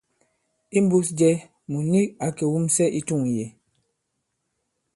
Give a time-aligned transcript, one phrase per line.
[0.77, 1.29] Imbūs jɛ,
[1.69, 3.45] mùt nik ǎ kè wumsɛ i tûŋ yě.